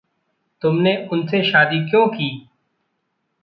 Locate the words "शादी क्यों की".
1.51-2.29